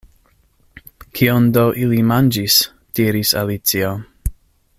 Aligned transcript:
"Kion 1.19 1.49
do 1.57 1.65
ili 1.83 2.01
manĝis?" 2.13 2.57
diris 3.01 3.37
Alicio. 3.45 3.93